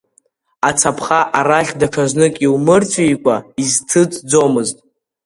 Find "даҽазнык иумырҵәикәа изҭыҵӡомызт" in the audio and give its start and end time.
1.79-4.77